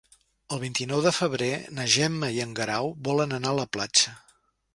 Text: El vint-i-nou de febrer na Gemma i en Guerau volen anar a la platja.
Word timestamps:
El 0.55 0.61
vint-i-nou 0.61 1.03
de 1.07 1.11
febrer 1.17 1.49
na 1.81 1.85
Gemma 1.97 2.31
i 2.39 2.41
en 2.47 2.57
Guerau 2.61 2.91
volen 3.11 3.37
anar 3.39 3.53
a 3.55 3.59
la 3.61 3.69
platja. 3.79 4.17